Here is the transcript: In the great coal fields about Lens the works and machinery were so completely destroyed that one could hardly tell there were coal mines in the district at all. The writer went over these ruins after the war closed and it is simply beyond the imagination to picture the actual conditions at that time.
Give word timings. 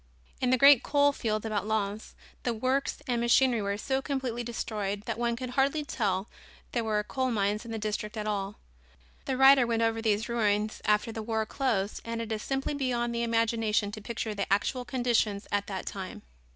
In 0.41 0.49
the 0.49 0.57
great 0.57 0.81
coal 0.81 1.11
fields 1.11 1.45
about 1.45 1.67
Lens 1.67 2.15
the 2.41 2.55
works 2.55 3.03
and 3.07 3.21
machinery 3.21 3.61
were 3.61 3.77
so 3.77 4.01
completely 4.01 4.43
destroyed 4.43 5.03
that 5.03 5.19
one 5.19 5.35
could 5.35 5.51
hardly 5.51 5.85
tell 5.85 6.27
there 6.71 6.83
were 6.83 7.03
coal 7.03 7.29
mines 7.29 7.65
in 7.65 7.71
the 7.71 7.77
district 7.77 8.17
at 8.17 8.25
all. 8.25 8.55
The 9.25 9.37
writer 9.37 9.67
went 9.67 9.83
over 9.83 10.01
these 10.01 10.27
ruins 10.27 10.81
after 10.85 11.11
the 11.11 11.21
war 11.21 11.45
closed 11.45 12.01
and 12.03 12.19
it 12.19 12.31
is 12.31 12.41
simply 12.41 12.73
beyond 12.73 13.13
the 13.13 13.21
imagination 13.21 13.91
to 13.91 14.01
picture 14.01 14.33
the 14.33 14.51
actual 14.51 14.85
conditions 14.85 15.45
at 15.51 15.67
that 15.67 15.85
time. 15.85 16.23